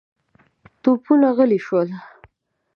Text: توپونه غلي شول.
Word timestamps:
توپونه 0.81 1.27
غلي 1.37 1.59
شول. 1.65 1.89